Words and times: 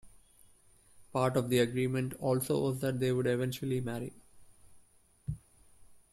Part 1.13 1.37
of 1.37 1.49
the 1.51 1.59
agreement 1.59 2.15
also 2.15 2.59
was 2.63 2.79
that 2.79 2.99
they 2.99 3.11
would 3.11 3.27
eventually 3.27 3.81
marry. 3.81 4.13